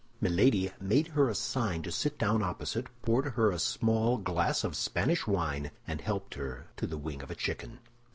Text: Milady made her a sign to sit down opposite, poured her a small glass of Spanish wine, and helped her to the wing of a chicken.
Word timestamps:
Milady 0.19 0.71
made 0.79 1.09
her 1.09 1.29
a 1.29 1.35
sign 1.35 1.83
to 1.83 1.91
sit 1.91 2.17
down 2.17 2.41
opposite, 2.41 2.87
poured 3.03 3.33
her 3.35 3.51
a 3.51 3.59
small 3.59 4.17
glass 4.17 4.63
of 4.63 4.75
Spanish 4.75 5.27
wine, 5.27 5.69
and 5.85 6.01
helped 6.01 6.33
her 6.33 6.65
to 6.77 6.87
the 6.87 6.97
wing 6.97 7.21
of 7.21 7.29
a 7.29 7.35
chicken. 7.35 7.77